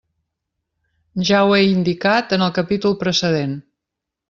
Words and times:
Ja 1.29 1.41
ho 1.43 1.51
he 1.57 1.59
indicat 1.73 2.35
en 2.39 2.47
el 2.47 2.55
capítol 2.57 2.97
precedent. 3.05 3.55